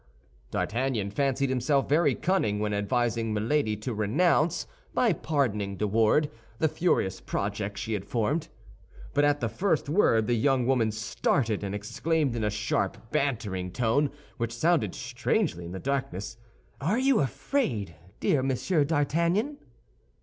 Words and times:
D'Artagnan 0.49 1.11
fancied 1.11 1.49
himself 1.49 1.87
very 1.87 2.15
cunning 2.15 2.57
when 2.57 2.73
advising 2.73 3.35
Milady 3.35 3.75
to 3.75 3.93
renounce, 3.93 4.65
by 4.95 5.13
pardoning 5.13 5.77
De 5.77 5.85
Wardes, 5.87 6.31
the 6.57 6.67
furious 6.67 7.19
projects 7.21 7.81
she 7.81 7.93
had 7.93 8.03
formed. 8.03 8.47
But 9.13 9.25
at 9.25 9.41
the 9.41 9.47
first 9.47 9.89
word 9.89 10.25
the 10.25 10.33
young 10.33 10.65
woman 10.65 10.89
started, 10.91 11.63
and 11.63 11.75
exclaimed 11.75 12.35
in 12.35 12.43
a 12.43 12.49
sharp, 12.49 13.11
bantering 13.11 13.69
tone, 13.69 14.09
which 14.37 14.57
sounded 14.57 14.95
strangely 14.95 15.65
in 15.65 15.71
the 15.71 15.77
darkness, 15.79 16.35
"Are 16.81 16.97
you 16.97 17.19
afraid, 17.19 17.93
dear 18.19 18.41
Monsieur 18.41 18.83
d'Artagnan?" 18.83 19.59